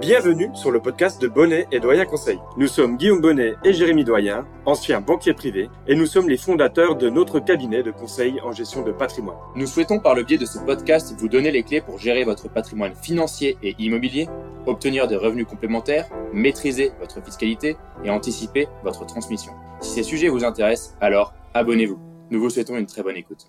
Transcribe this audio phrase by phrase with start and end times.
[0.00, 2.38] Bienvenue sur le podcast de Bonnet et Doyen Conseil.
[2.58, 6.96] Nous sommes Guillaume Bonnet et Jérémy Doyen, anciens banquiers privés, et nous sommes les fondateurs
[6.96, 9.38] de notre cabinet de conseil en gestion de patrimoine.
[9.54, 12.52] Nous souhaitons par le biais de ce podcast vous donner les clés pour gérer votre
[12.52, 14.28] patrimoine financier et immobilier,
[14.66, 19.52] obtenir des revenus complémentaires, maîtriser votre fiscalité et anticiper votre transmission.
[19.80, 21.98] Si ces sujets vous intéressent, alors abonnez-vous.
[22.30, 23.46] Nous vous souhaitons une très bonne écoute.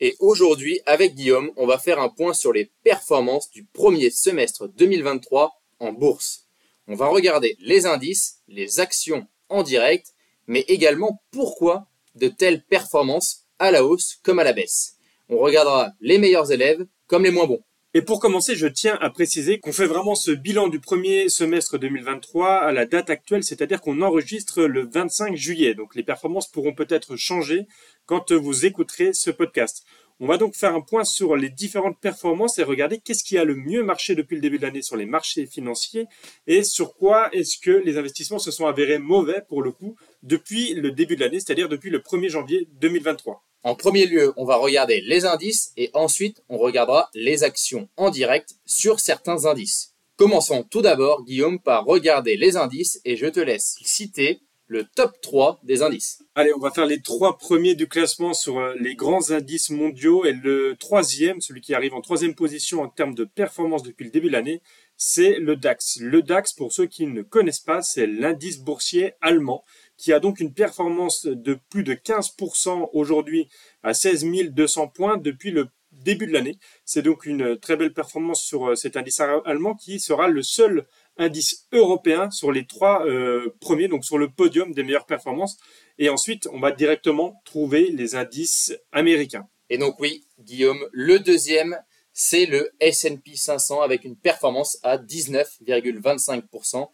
[0.00, 4.68] Et aujourd'hui, avec Guillaume, on va faire un point sur les performances du premier semestre
[4.76, 5.57] 2023
[5.92, 6.46] bourse.
[6.86, 10.14] On va regarder les indices, les actions en direct,
[10.46, 14.96] mais également pourquoi de telles performances à la hausse comme à la baisse.
[15.28, 17.62] On regardera les meilleurs élèves comme les moins bons.
[17.94, 21.78] Et pour commencer, je tiens à préciser qu'on fait vraiment ce bilan du premier semestre
[21.78, 25.74] 2023 à la date actuelle, c'est-à-dire qu'on enregistre le 25 juillet.
[25.74, 27.66] Donc les performances pourront peut-être changer
[28.04, 29.84] quand vous écouterez ce podcast.
[30.20, 33.44] On va donc faire un point sur les différentes performances et regarder qu'est-ce qui a
[33.44, 36.06] le mieux marché depuis le début de l'année sur les marchés financiers
[36.48, 40.74] et sur quoi est-ce que les investissements se sont avérés mauvais pour le coup depuis
[40.74, 43.44] le début de l'année, c'est-à-dire depuis le 1er janvier 2023.
[43.62, 48.10] En premier lieu, on va regarder les indices et ensuite on regardera les actions en
[48.10, 49.94] direct sur certains indices.
[50.16, 55.20] Commençons tout d'abord, Guillaume, par regarder les indices et je te laisse citer le top
[55.22, 56.22] 3 des indices.
[56.34, 60.24] Allez, on va faire les trois premiers du classement sur euh, les grands indices mondiaux
[60.26, 64.10] et le troisième, celui qui arrive en troisième position en termes de performance depuis le
[64.10, 64.62] début de l'année,
[64.96, 65.98] c'est le DAX.
[66.00, 69.64] Le DAX, pour ceux qui ne connaissent pas, c'est l'indice boursier allemand
[69.96, 73.48] qui a donc une performance de plus de 15% aujourd'hui
[73.82, 76.58] à 16 200 points depuis le début de l'année.
[76.84, 80.86] C'est donc une très belle performance sur euh, cet indice allemand qui sera le seul
[81.18, 85.58] indice européen sur les trois euh, premiers, donc sur le podium des meilleures performances.
[85.98, 89.46] Et ensuite, on va directement trouver les indices américains.
[89.68, 91.76] Et donc oui, Guillaume, le deuxième,
[92.12, 96.88] c'est le S&P 500 avec une performance à 19,25%.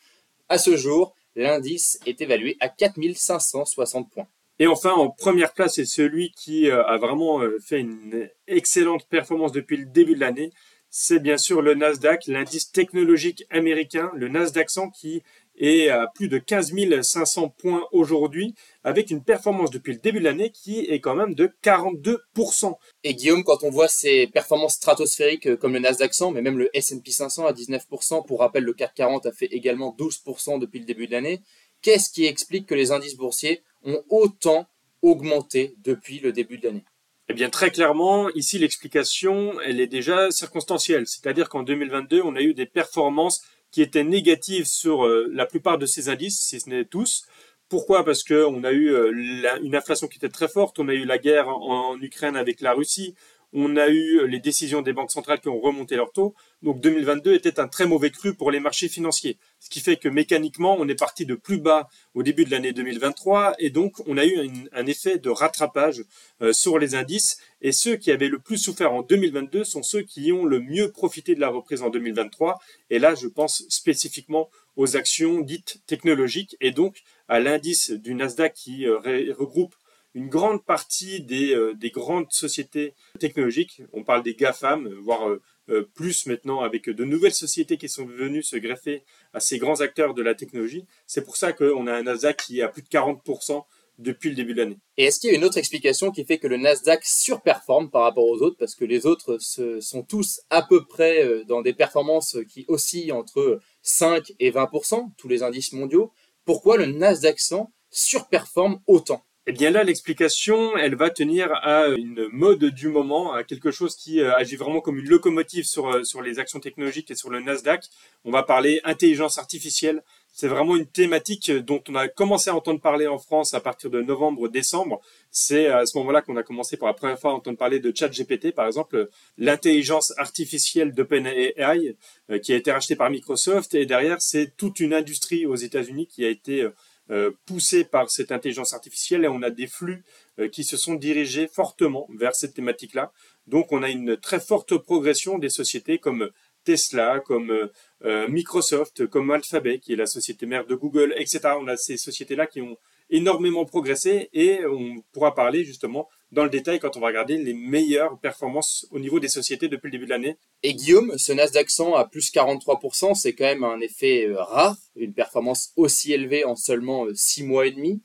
[0.48, 4.27] À ce jour, l'indice est évalué à 4560 points.
[4.58, 9.07] Et enfin, en première place, c'est celui qui euh, a vraiment euh, fait une excellente
[9.08, 10.52] performance depuis le début de l'année,
[10.96, 15.24] c'est bien sûr le Nasdaq, l'indice technologique américain, le Nasdaq 100 qui
[15.58, 16.72] est à plus de 15
[17.02, 21.34] 500 points aujourd'hui, avec une performance depuis le début de l'année qui est quand même
[21.34, 22.74] de 42%.
[23.02, 26.58] Et Guillaume, quand on voit ces performances stratosphériques euh, comme le Nasdaq 100, mais même
[26.58, 30.78] le S&P 500 à 19%, pour rappel, le CAC 40 a fait également 12% depuis
[30.78, 31.40] le début de l'année,
[31.83, 34.68] qu'est-ce qui explique que les indices boursiers ont autant
[35.02, 36.84] augmenté depuis le début de l'année?
[37.29, 41.07] Eh bien, très clairement, ici, l'explication, elle est déjà circonstancielle.
[41.07, 45.79] C'est-à-dire qu'en 2022, on a eu des performances qui étaient négatives sur euh, la plupart
[45.79, 47.27] de ces indices, si ce n'est tous.
[47.70, 48.05] Pourquoi?
[48.05, 51.18] Parce qu'on a eu euh, une inflation qui était très forte, on a eu la
[51.18, 53.14] guerre en Ukraine avec la Russie,
[53.54, 56.34] on a eu les décisions des banques centrales qui ont remonté leurs taux.
[56.62, 59.38] Donc 2022 était un très mauvais cru pour les marchés financiers.
[59.60, 62.72] Ce qui fait que mécaniquement, on est parti de plus bas au début de l'année
[62.72, 66.02] 2023 et donc on a eu un, effet de rattrapage
[66.42, 67.38] euh, sur les indices.
[67.62, 70.90] Et ceux qui avaient le plus souffert en 2022 sont ceux qui ont le mieux
[70.90, 72.58] profité de la reprise en 2023.
[72.90, 78.52] Et là, je pense spécifiquement aux actions dites technologiques et donc à l'indice du Nasdaq
[78.52, 78.98] qui euh,
[79.38, 79.76] regroupe
[80.14, 85.42] une grande partie des, euh, des, grandes sociétés technologiques, on parle des GAFAM, voire euh,
[85.70, 89.02] euh, plus maintenant avec de nouvelles sociétés qui sont venues se greffer
[89.33, 90.86] à ces grands acteurs de la technologie.
[91.07, 93.64] C'est pour ça qu'on a un Nasdaq qui est à plus de 40%
[93.98, 94.79] depuis le début de l'année.
[94.97, 98.02] Et est-ce qu'il y a une autre explication qui fait que le Nasdaq surperforme par
[98.02, 98.57] rapport aux autres?
[98.58, 103.61] Parce que les autres sont tous à peu près dans des performances qui oscillent entre
[103.83, 106.13] 5 et 20%, tous les indices mondiaux.
[106.45, 109.25] Pourquoi le Nasdaq 100 surperforme autant?
[109.46, 113.94] Eh bien là, l'explication, elle va tenir à une mode du moment, à quelque chose
[113.94, 117.28] qui euh, agit vraiment comme une locomotive sur, euh, sur les actions technologiques et sur
[117.28, 117.84] le Nasdaq.
[118.24, 120.02] On va parler intelligence artificielle.
[120.33, 123.90] C'est vraiment une thématique dont on a commencé à entendre parler en France à partir
[123.90, 125.02] de novembre-décembre.
[125.30, 127.92] C'est à ce moment-là qu'on a commencé pour la première fois à entendre parler de
[127.94, 131.96] ChatGPT, par exemple, l'intelligence artificielle d'OpenAI,
[132.31, 133.75] euh, qui a été rachetée par Microsoft.
[133.75, 136.66] Et derrière, c'est toute une industrie aux États-Unis qui a été
[137.10, 140.04] euh, poussé par cette intelligence artificielle et on a des flux
[140.38, 143.12] euh, qui se sont dirigés fortement vers cette thématique-là.
[143.46, 146.30] Donc on a une très forte progression des sociétés comme
[146.64, 147.68] Tesla, comme
[148.04, 151.40] euh, Microsoft, comme Alphabet, qui est la société mère de Google, etc.
[151.60, 152.78] On a ces sociétés-là qui ont
[153.10, 157.54] énormément progressé et on pourra parler justement dans le détail quand on va regarder les
[157.54, 160.36] meilleures performances au niveau des sociétés depuis le début de l'année.
[160.62, 164.76] Et Guillaume, ce Nasdaq 100 à plus 43%, c'est quand même un effet euh, rare,
[164.96, 168.02] une performance aussi élevée en seulement 6 euh, mois et demi.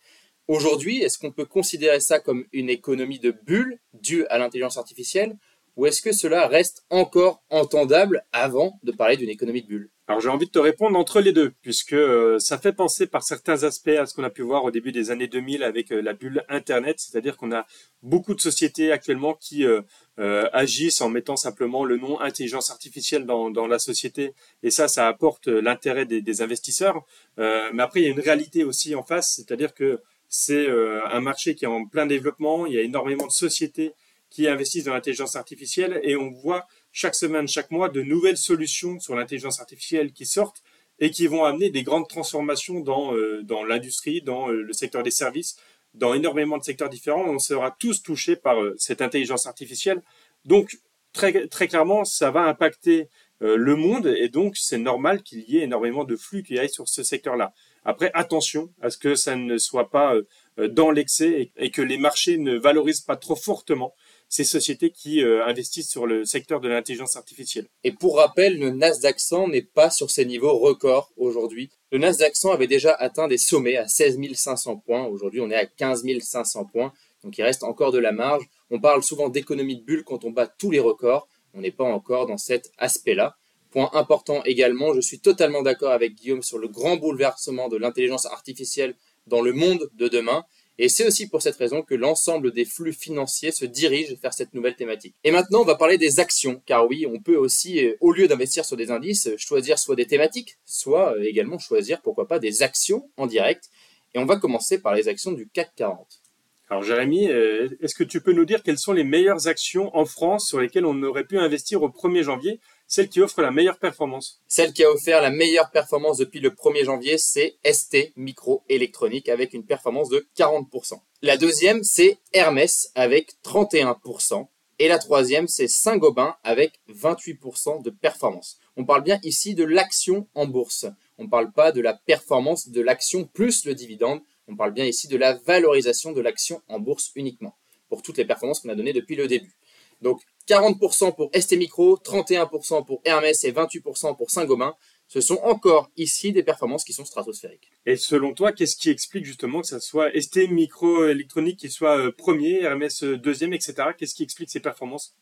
[0.47, 5.35] Aujourd'hui, est-ce qu'on peut considérer ça comme une économie de bulle due à l'intelligence artificielle?
[5.75, 9.89] Ou est-ce que cela reste encore entendable avant de parler d'une économie de bulle?
[10.09, 13.21] Alors j'ai envie de te répondre entre les deux, puisque euh, ça fait penser par
[13.21, 16.01] certains aspects à ce qu'on a pu voir au début des années 2000 avec euh,
[16.01, 17.67] la bulle Internet, c'est-à-dire qu'on a
[18.01, 19.83] beaucoup de sociétés actuellement qui euh,
[20.17, 24.33] agissent en mettant simplement le nom intelligence artificielle dans, la société,
[24.63, 27.05] et ça, ça apporte l'intérêt des, des, investisseurs.
[27.37, 31.55] mais après, il y a une réalité aussi en face, c'est-à-dire que c'est un marché
[31.55, 33.93] qui est en plein développement, il y a énormément de sociétés
[34.29, 38.99] qui investissent dans l'intelligence artificielle, et on voit chaque semaine, chaque mois, de nouvelles solutions
[38.99, 40.61] sur l'intelligence artificielle qui sortent
[40.99, 45.03] et qui vont amener des grandes transformations dans, euh, dans l'industrie, dans euh, le secteur
[45.03, 45.55] des services,
[45.93, 47.25] dans énormément de secteurs différents.
[47.25, 50.01] On sera tous touchés par euh, cette intelligence artificielle.
[50.45, 50.77] Donc,
[51.13, 53.09] très, très clairement, ça va impacter
[53.41, 56.89] le monde et donc c'est normal qu'il y ait énormément de flux qui aillent sur
[56.89, 57.53] ce secteur-là.
[57.85, 60.13] Après, attention à ce que ça ne soit pas
[60.57, 63.95] dans l'excès et que les marchés ne valorisent pas trop fortement
[64.29, 67.65] ces sociétés qui euh, investissent sur le secteur de l'intelligence artificielle.
[67.83, 71.71] Et pour rappel, le Nasdaq 100 n'est pas sur ses niveaux records aujourd'hui.
[71.91, 75.05] Le Nasdaq 100 avait déjà atteint des sommets à 16 500 points.
[75.05, 76.93] Aujourd'hui, on est à 15 500 points.
[77.23, 78.47] Donc il reste encore de la marge.
[78.69, 81.27] On parle souvent d'économie de bulle quand on bat tous les records.
[81.55, 83.35] On n'est pas encore dans cet aspect-là.
[83.71, 88.25] Point important également, je suis totalement d'accord avec Guillaume sur le grand bouleversement de l'intelligence
[88.25, 88.95] artificielle
[89.27, 90.43] dans le monde de demain.
[90.81, 94.53] Et c'est aussi pour cette raison que l'ensemble des flux financiers se dirigent vers cette
[94.53, 95.13] nouvelle thématique.
[95.25, 98.29] Et maintenant, on va parler des actions, car oui, on peut aussi, euh, au lieu
[98.29, 102.63] d'investir sur des indices, choisir soit des thématiques, soit euh, également choisir, pourquoi pas, des
[102.63, 103.69] actions en direct.
[104.15, 106.21] Et on va commencer par les actions du CAC 40.
[106.69, 110.05] Alors Jérémy, euh, est-ce que tu peux nous dire quelles sont les meilleures actions en
[110.05, 113.77] France sur lesquelles on aurait pu investir au 1er janvier celle qui offre la meilleure
[113.77, 119.29] performance Celle qui a offert la meilleure performance depuis le 1er janvier, c'est ST Microélectronique
[119.29, 120.99] avec une performance de 40%.
[121.21, 124.47] La deuxième, c'est Hermès avec 31%.
[124.79, 128.57] Et la troisième, c'est Saint-Gobain avec 28% de performance.
[128.75, 130.87] On parle bien ici de l'action en bourse.
[131.19, 134.21] On ne parle pas de la performance de l'action plus le dividende.
[134.47, 137.55] On parle bien ici de la valorisation de l'action en bourse uniquement,
[137.87, 139.53] pour toutes les performances qu'on a données depuis le début.
[140.01, 144.75] Donc 40% pour ST Micro, 31% pour Hermès et 28% pour Saint-Gobain.
[145.07, 147.71] Ce sont encore ici des performances qui sont stratosphériques.
[147.85, 152.11] Et selon toi, qu'est-ce qui explique justement que ça soit ST Microélectronique qui soit euh,
[152.11, 153.89] premier, Hermès euh, deuxième, etc.
[153.97, 155.15] Qu'est-ce qui explique ces performances?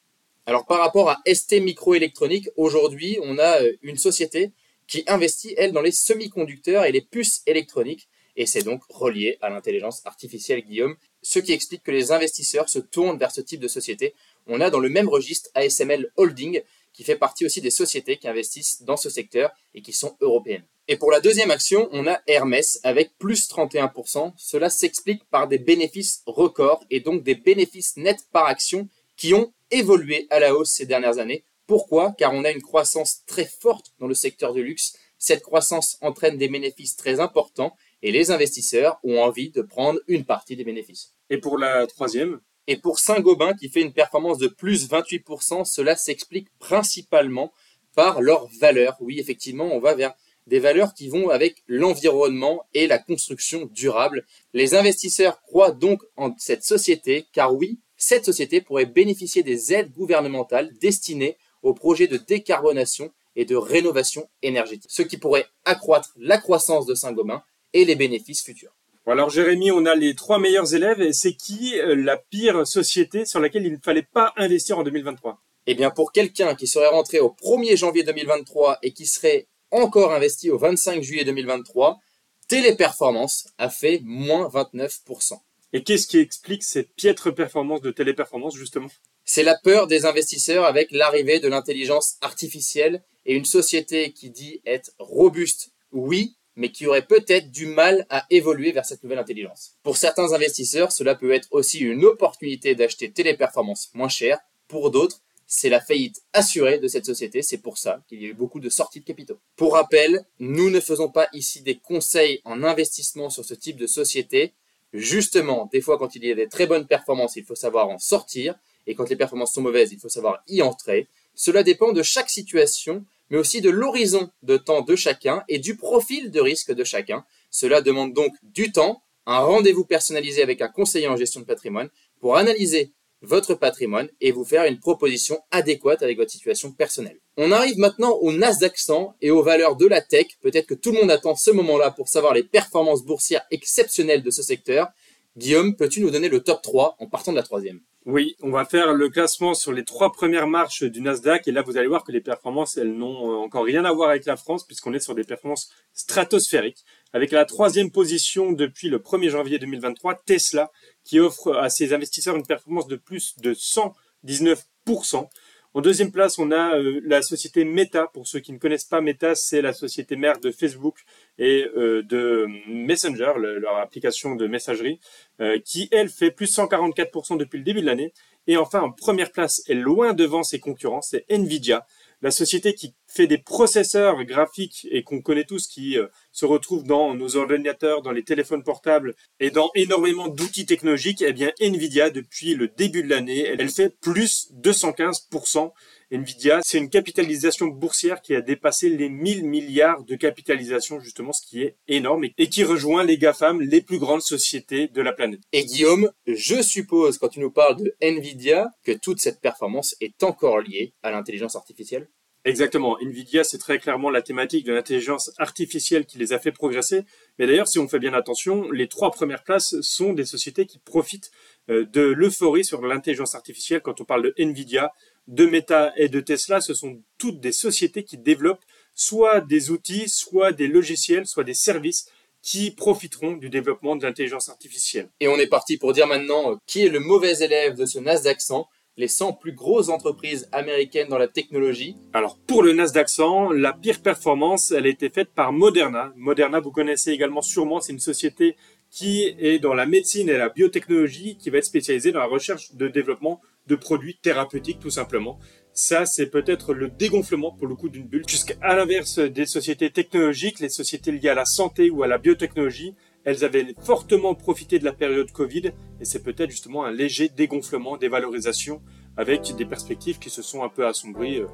[0.46, 4.54] Alors par rapport à ST Microélectronique, aujourd'hui, on a euh, une société
[4.88, 8.08] qui investit, elle, dans les semi-conducteurs et les puces électroniques.
[8.38, 12.80] Et c'est donc relié à l'intelligence artificielle, Guillaume, ce qui explique que les investisseurs se
[12.80, 14.14] tournent vers ce type de société
[14.48, 16.62] on a dans le même registre ASML Holding,
[16.94, 20.66] qui fait partie aussi des sociétés qui investissent dans ce secteur et qui sont européennes.
[20.88, 24.34] Et pour la deuxième action, on a Hermès avec plus 31%.
[24.38, 28.88] Cela s'explique par des bénéfices records et donc des bénéfices nets par action
[29.18, 31.44] qui ont évolué à la hausse ces dernières années.
[31.68, 32.16] Pourquoi?
[32.18, 34.94] Car on a une croissance très forte dans le secteur du luxe.
[35.20, 40.26] Cette croissance entraîne des bénéfices très importants et les investisseurs ont envie de prendre une
[40.26, 41.14] partie des bénéfices.
[41.30, 42.40] Et pour la troisième?
[42.68, 47.54] Et pour Saint-Gobain, qui fait une performance de plus 28%, cela s'explique principalement
[47.96, 48.98] par leurs valeurs.
[49.00, 50.14] Oui, effectivement, on va vers
[50.48, 54.26] des valeurs qui vont avec l'environnement et la construction durable.
[54.54, 59.92] Les investisseurs croient donc en cette société, car oui, cette société pourrait bénéficier des aides
[59.92, 66.38] gouvernementales destinées aux projets de décarbonation et de rénovation énergétique, ce qui pourrait accroître la
[66.38, 67.44] croissance de Saint-Gobain
[67.74, 68.78] et les bénéfices futurs
[69.12, 71.12] alors Jérémy, on a les trois meilleurs élèves.
[71.14, 75.42] C'est qui euh, la pire société sur laquelle il ne fallait pas investir en 2023
[75.68, 80.14] Eh bien, pour quelqu'un qui serait rentré au 1er janvier 2023 et qui serait encore
[80.14, 82.00] investi au 25 juillet 2023,
[82.48, 85.40] Téléperformance a fait moins 29%.
[85.74, 88.88] Et qu'est-ce qui explique cette piètre performance de Téléperformance, justement?
[89.26, 94.62] C'est la peur des investisseurs avec l'arrivée de l'intelligence artificielle et une société qui dit
[94.66, 99.76] être robuste, oui, mais qui aurait peut-être du mal à évoluer vers cette nouvelle intelligence.
[99.84, 104.40] Pour certains investisseurs, cela peut être aussi une opportunité d'acheter téléperformance moins cher.
[104.68, 107.42] Pour d'autres, c'est la faillite assurée de cette société.
[107.44, 109.40] C'est pour ça qu'il y a eu beaucoup de sorties de capitaux.
[109.56, 113.88] Pour rappel, nous ne faisons pas ici des conseils en investissement sur ce type de
[113.88, 114.54] société.
[114.94, 118.00] Justement, des fois, quand il y a des très bonnes performances, il faut savoir en
[118.00, 118.56] sortir.
[118.88, 121.08] Et quand les performances sont mauvaises, il faut savoir y entrer.
[121.36, 125.76] Cela dépend de chaque situation mais aussi de l'horizon de temps de chacun et du
[125.76, 127.26] profil de risque de chacun.
[127.50, 131.90] Cela demande donc du temps, un rendez-vous personnalisé avec un conseiller en gestion de patrimoine
[132.20, 137.20] pour analyser votre patrimoine et vous faire une proposition adéquate avec votre situation personnelle.
[137.36, 140.28] On arrive maintenant au Nasdaq 100 et aux valeurs de la tech.
[140.42, 144.32] Peut-être que tout le monde attend ce moment-là pour savoir les performances boursières exceptionnelles de
[144.32, 144.90] ce secteur.
[145.36, 147.82] Guillaume, peux-tu nous donner le top 3 en partant de la troisième?
[148.10, 151.62] Oui, on va faire le classement sur les trois premières marches du Nasdaq et là
[151.62, 154.38] vous allez voir que les performances elles n'ont euh, encore rien à voir avec la
[154.38, 159.60] France puisqu'on est sur des performances stratosphériques avec la troisième position depuis le 1er janvier
[159.60, 160.72] 2023 Tesla
[161.04, 165.28] qui offre à ses investisseurs une performance de plus de 119%.
[165.74, 168.08] En deuxième place, on a euh, la société Meta.
[168.08, 171.04] Pour ceux qui ne connaissent pas Meta, c'est la société mère de Facebook
[171.38, 175.00] et euh, de Messenger, leur application de messagerie,
[175.42, 178.14] euh, qui elle fait plus 144% depuis le début de l'année.
[178.48, 181.86] Et enfin, en première place, et loin devant ses concurrents, c'est Nvidia,
[182.22, 186.84] la société qui fait des processeurs graphiques et qu'on connaît tous, qui euh, se retrouvent
[186.84, 192.10] dans nos ordinateurs, dans les téléphones portables et dans énormément d'outils technologiques, eh bien Nvidia,
[192.10, 195.72] depuis le début de l'année, elle fait plus 215%.
[196.10, 201.46] Nvidia, c'est une capitalisation boursière qui a dépassé les 1000 milliards de capitalisation, justement, ce
[201.46, 205.42] qui est énorme et qui rejoint les GAFAM, les plus grandes sociétés de la planète.
[205.52, 210.24] Et Guillaume, je suppose, quand tu nous parles de Nvidia, que toute cette performance est
[210.24, 212.08] encore liée à l'intelligence artificielle?
[212.46, 212.98] Exactement.
[213.02, 217.02] Nvidia, c'est très clairement la thématique de l'intelligence artificielle qui les a fait progresser.
[217.38, 220.80] Mais d'ailleurs, si on fait bien attention, les trois premières places sont des sociétés qui
[220.80, 221.32] profitent
[221.70, 223.82] euh, de l'euphorie sur l'intelligence artificielle.
[223.82, 224.94] Quand on parle de Nvidia,
[225.28, 228.64] de Meta et de Tesla, ce sont toutes des sociétés qui développent
[228.94, 232.10] soit des outils, soit des logiciels, soit des services
[232.42, 235.10] qui profiteront du développement de l'intelligence artificielle.
[235.20, 238.00] Et on est parti pour dire maintenant euh, qui est le mauvais élève de ce
[238.00, 238.68] Nasdaq 100
[238.98, 241.96] les 100 plus grosses entreprises américaines dans la technologie.
[242.14, 246.12] Alors pour le Nasdaq 100, la pire performance, elle a été faite par Moderna.
[246.16, 248.56] Moderna, vous connaissez également sûrement, c'est une société
[248.90, 252.74] qui est dans la médecine et la biotechnologie, qui va être spécialisée dans la recherche
[252.74, 255.40] de développement de produits thérapeutiques tout simplement.
[255.74, 258.28] Ça, c'est peut-être le dégonflement pour le coup d'une bulle.
[258.28, 262.96] Jusqu'à l'inverse des sociétés technologiques, les sociétés liées à la santé ou à la biotechnologie,
[263.24, 267.98] elles avaient fortement profité de la période Covid et c'est peut-être justement un léger dégonflement
[267.98, 268.82] des valorisations
[269.18, 271.48] avec des perspectives qui se sont un peu assombries euh,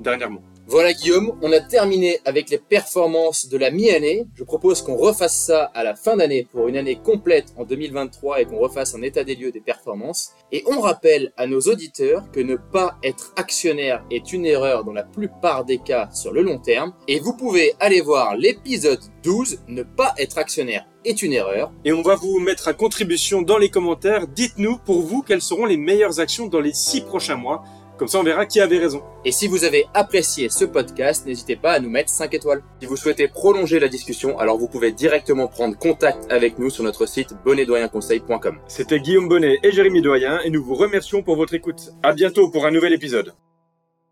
[0.00, 0.42] dernièrement.
[0.66, 4.28] Voilà Guillaume, on a terminé avec les performances de la mi-année.
[4.36, 8.40] Je propose qu'on refasse ça à la fin d'année pour une année complète en 2023
[8.40, 10.30] et qu'on refasse un état des lieux des performances.
[10.52, 14.92] Et on rappelle à nos auditeurs que ne pas être actionnaire est une erreur dans
[14.92, 16.92] la plupart des cas sur le long terme.
[17.08, 21.72] Et vous pouvez aller voir l'épisode 12, ne pas être actionnaire est une erreur.
[21.84, 24.28] Et on va vous mettre à contribution dans les commentaires.
[24.28, 27.64] Dites-nous pour vous quelles seront les meilleures actions dans les six prochains mois.
[28.00, 29.02] Comme ça, on verra qui avait raison.
[29.26, 32.62] Et si vous avez apprécié ce podcast, n'hésitez pas à nous mettre 5 étoiles.
[32.80, 36.82] Si vous souhaitez prolonger la discussion, alors vous pouvez directement prendre contact avec nous sur
[36.82, 38.58] notre site bonnetdoyenconseil.com.
[38.68, 41.90] C'était Guillaume Bonnet et Jérémy Doyen et nous vous remercions pour votre écoute.
[42.02, 43.34] À bientôt pour un nouvel épisode.